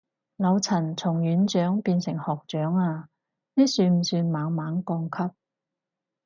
[0.37, 3.09] 老陳從院長變成學長啊，
[3.53, 5.35] 呢算不算猛猛降級